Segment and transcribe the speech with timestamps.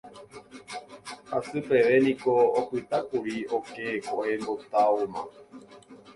[1.29, 5.21] Hasy peve niko opytákuri oke ko'ẽmbotávoma.